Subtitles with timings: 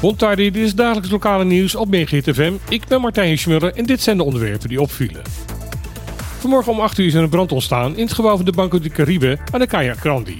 [0.00, 2.52] Bontardi, dit is dagelijks lokale nieuws op FM.
[2.68, 5.22] Ik ben Martijn Schmuller en dit zijn de onderwerpen die opvielen.
[6.38, 8.80] Vanmorgen om 8 uur is er een brand ontstaan in het gebouw van de Banco
[8.80, 10.38] de Caribe aan de Caia Grandi.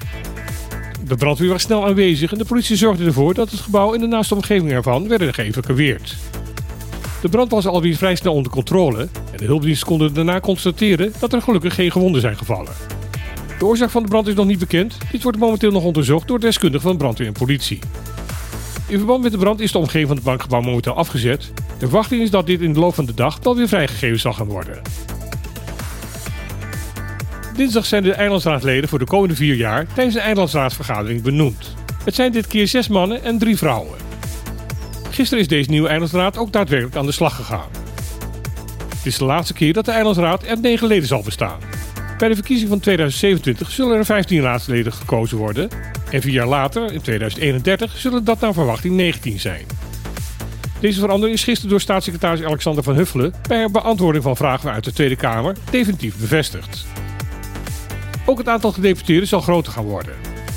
[1.06, 4.06] De brandweer was snel aanwezig en de politie zorgde ervoor dat het gebouw en de
[4.06, 6.16] naaste omgeving ervan werden geëvacueerd.
[7.20, 9.00] De brand was alweer vrij snel onder controle
[9.32, 12.91] en de hulpdiensten konden daarna constateren dat er gelukkig geen gewonden zijn gevallen.
[13.62, 14.98] De oorzaak van de brand is nog niet bekend.
[15.10, 17.78] Dit wordt momenteel nog onderzocht door deskundigen van brandweer en politie.
[18.88, 21.52] In verband met de brand is de omgeving van het bankgebouw momenteel afgezet.
[21.54, 24.32] De verwachting is dat dit in de loop van de dag wel weer vrijgegeven zal
[24.32, 24.82] gaan worden.
[27.56, 31.74] Dinsdag zijn de eilandsraadleden voor de komende vier jaar tijdens een eilandsraadsvergadering benoemd.
[32.04, 33.98] Het zijn dit keer zes mannen en drie vrouwen.
[35.10, 37.68] Gisteren is deze nieuwe eilandsraad ook daadwerkelijk aan de slag gegaan.
[38.96, 41.71] Het is de laatste keer dat de eilandsraad er negen leden zal bestaan.
[42.22, 45.68] Bij de verkiezing van 2027 zullen er 15 raadsleden gekozen worden.
[46.10, 49.66] En vier jaar later, in 2031, zullen dat naar verwachting 19 zijn.
[50.80, 54.92] Deze verandering is gisteren door staatssecretaris Alexander van Huffelen bij beantwoording van vragen uit de
[54.92, 56.86] Tweede Kamer definitief bevestigd.
[58.26, 60.14] Ook het aantal gedeputeerden zal groter gaan worden.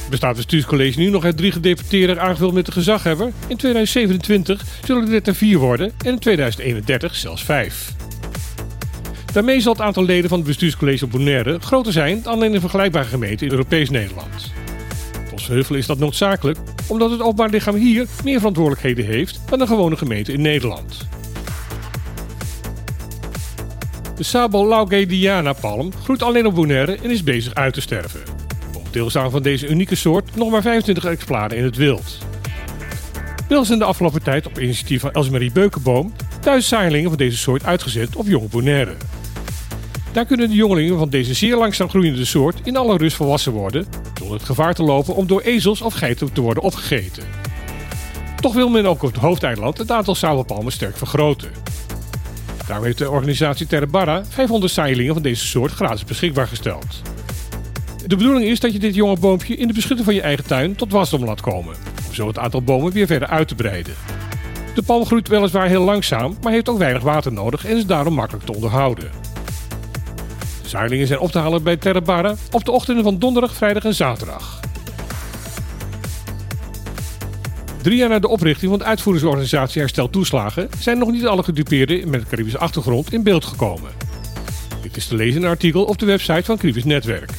[0.10, 3.32] Bestaat het bestuurscollege nu nog uit drie gedeputeerden aangevuld met de gezaghebber?
[3.48, 7.94] In 2027 zullen dit er vier worden en in 2031 zelfs vijf.
[9.36, 12.60] Daarmee zal het aantal leden van het bestuurscollege op Bonaire groter zijn dan in een
[12.60, 14.52] vergelijkbare gemeente in Europees Nederland.
[15.14, 19.68] Volgens Heuvel is dat noodzakelijk omdat het openbaar lichaam hier meer verantwoordelijkheden heeft dan een
[19.68, 21.08] gewone gemeente in Nederland.
[24.16, 28.22] De Sabo Lauge Diana palm groeit alleen op Bonaire en is bezig uit te sterven.
[28.74, 32.18] Momenteel staan van deze unieke soort nog maar 25 exemplaren in het wild.
[33.48, 37.66] Wel zijn de afgelopen tijd op initiatief van Elsemarie Beukenboom duizend zaailingen van deze soort
[37.66, 38.96] uitgezet op jonge Bonaire.
[40.16, 43.86] Daar kunnen de jongelingen van deze zeer langzaam groeiende soort in alle rust volwassen worden,
[44.18, 47.24] zonder het gevaar te lopen om door ezels of geiten te worden opgegeten.
[48.42, 51.50] Toch wil men ook op het hoofdeiland het aantal sabelpalmen sterk vergroten.
[52.68, 57.02] Daarom heeft de organisatie Terra Barra 500 zaailingen van deze soort gratis beschikbaar gesteld.
[58.06, 60.76] De bedoeling is dat je dit jonge boompje in de beschutting van je eigen tuin
[60.76, 61.76] tot wasdom laat komen,
[62.08, 63.94] om zo het aantal bomen weer verder uit te breiden.
[64.76, 68.14] De palm groeit weliswaar heel langzaam, maar heeft ook weinig water nodig en is daarom
[68.14, 69.25] makkelijk te onderhouden.
[70.66, 73.86] De zaailingen zijn op te halen bij Terra Barra op de ochtenden van donderdag, vrijdag
[73.86, 74.60] en zaterdag.
[77.82, 82.10] Drie jaar na de oprichting van de uitvoeringsorganisatie Herstel Toeslagen zijn nog niet alle gedupeerden
[82.10, 83.92] met een Caribische achtergrond in beeld gekomen.
[84.82, 87.32] Dit is te lezen in een artikel op de website van Caribisch Netwerk.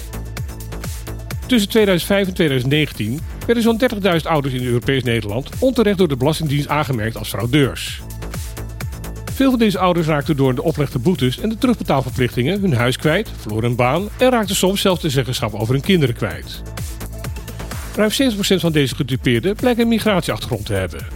[1.47, 6.69] Tussen 2005 en 2019 werden zo'n 30.000 ouders in Europees Nederland onterecht door de Belastingdienst
[6.69, 8.03] aangemerkt als fraudeurs.
[9.37, 13.31] Veel van deze ouders raakten door de oplegde boetes en de terugbetaalverplichtingen hun huis kwijt,
[13.37, 16.63] verloren een baan en raakten soms zelfs de zeggenschap over hun kinderen kwijt.
[17.95, 21.07] Ruim 70% van deze gedupeerden blijken een migratieachtergrond te hebben.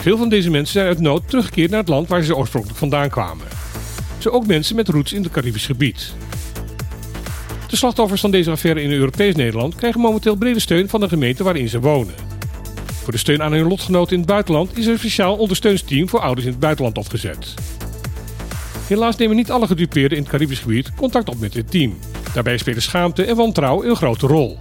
[0.00, 3.08] Veel van deze mensen zijn uit nood teruggekeerd naar het land waar ze oorspronkelijk vandaan
[3.08, 3.46] kwamen.
[4.18, 6.14] Zo ook mensen met roots in het Caribisch gebied.
[7.68, 11.44] De slachtoffers van deze affaire in Europees Nederland krijgen momenteel brede steun van de gemeente
[11.44, 12.25] waarin ze wonen.
[13.06, 16.46] Voor de steun aan hun lotgenoten in het buitenland is een speciaal ondersteuningsteam voor ouders
[16.46, 17.54] in het buitenland opgezet.
[18.86, 21.98] Helaas nemen niet alle gedupeerden in het Caribisch gebied contact op met dit team.
[22.34, 24.56] Daarbij spelen schaamte en wantrouwen een grote rol.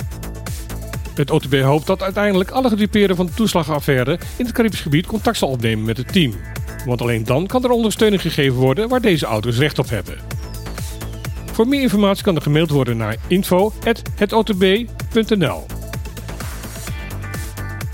[1.15, 5.37] Het OTB hoopt dat uiteindelijk alle gedupeerden van de toeslagaffaire in het Caribisch gebied contact
[5.37, 6.33] zal opnemen met het team.
[6.85, 10.17] Want alleen dan kan er ondersteuning gegeven worden waar deze ouders recht op hebben.
[11.51, 15.65] Voor meer informatie kan er gemaild worden naar info.hetotb.nl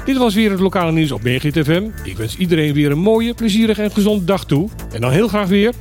[0.06, 1.90] Dit was weer het lokale nieuws op FM.
[2.04, 4.70] Ik wens iedereen weer een mooie, plezierige en gezonde dag toe.
[4.94, 5.74] En dan heel graag weer.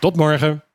[0.00, 0.67] Tot morgen.